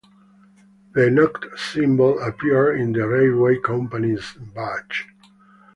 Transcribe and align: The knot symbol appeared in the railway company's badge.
The 0.95 1.11
knot 1.11 1.43
symbol 1.55 2.17
appeared 2.23 2.79
in 2.81 2.91
the 2.91 3.05
railway 3.07 3.59
company's 3.63 4.33
badge. 4.35 5.05